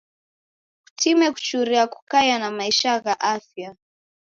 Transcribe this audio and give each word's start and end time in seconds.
Kutime 0.85 1.27
kuchuria 1.31 1.85
kukaia 1.87 2.39
na 2.39 2.51
maisha 2.51 2.99
gha 2.99 3.19
afya. 3.19 3.75